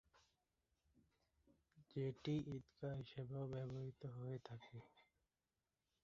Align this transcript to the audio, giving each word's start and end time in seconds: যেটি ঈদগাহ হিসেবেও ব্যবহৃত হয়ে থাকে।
যেটি 1.91 2.33
ঈদগাহ 2.55 2.93
হিসেবেও 3.01 3.43
ব্যবহৃত 3.53 4.01
হয়ে 4.15 4.37
থাকে। 4.45 4.77